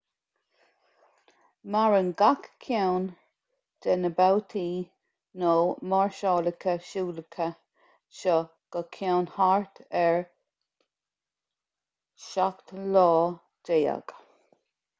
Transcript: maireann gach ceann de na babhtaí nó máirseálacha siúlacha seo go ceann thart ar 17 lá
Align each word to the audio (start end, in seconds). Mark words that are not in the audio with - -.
maireann 1.73 2.07
gach 2.21 2.45
ceann 2.67 3.03
de 3.85 3.97
na 4.05 4.09
babhtaí 4.19 4.63
nó 5.43 5.51
máirseálacha 5.91 6.73
siúlacha 6.87 7.47
seo 8.21 8.37
go 8.77 8.83
ceann 8.97 9.29
thart 9.35 9.81
ar 10.05 10.19
17 12.31 12.81
lá 12.97 14.17